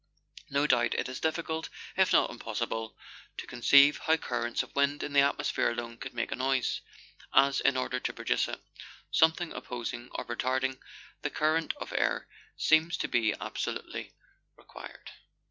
No 0.49 0.65
doubt 0.65 0.95
it 0.95 1.07
is 1.07 1.19
difficult, 1.19 1.69
if 1.95 2.11
not 2.11 2.31
impossible, 2.31 2.97
to 3.37 3.45
conceive 3.45 3.99
how 3.99 4.17
currents 4.17 4.63
of 4.63 4.73
wind 4.75 5.03
in 5.03 5.13
the 5.13 5.19
atmosphere 5.19 5.69
alone 5.69 5.97
could 5.99 6.15
make 6.15 6.31
a 6.31 6.35
noise, 6.35 6.81
as, 7.35 7.59
in 7.59 7.77
order 7.77 7.99
to 7.99 8.11
produce 8.11 8.47
it, 8.47 8.59
something 9.11 9.51
opposing 9.51 10.09
or 10.15 10.25
retarding 10.25 10.79
the 11.21 11.29
current 11.29 11.75
of 11.77 11.93
air 11.93 12.27
seems 12.57 12.97
to 12.97 13.07
be 13.07 13.35
absolutely 13.39 14.15
required. 14.57 15.11